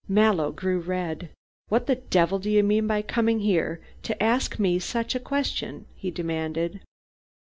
[0.07, 1.29] Mallow grew red.
[1.67, 5.85] "What the devil do you mean by coming here to ask me such a question?"
[5.93, 6.79] he demanded.